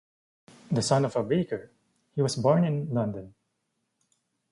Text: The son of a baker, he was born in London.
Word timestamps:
The 0.71 0.81
son 0.81 1.05
of 1.05 1.15
a 1.15 1.21
baker, 1.21 1.69
he 2.15 2.23
was 2.23 2.35
born 2.35 2.63
in 2.65 2.91
London. 2.91 3.35